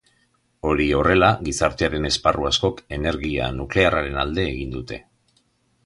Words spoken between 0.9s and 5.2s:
horrela, gizartearen esparru askok energia nuklearraren alde egin dute.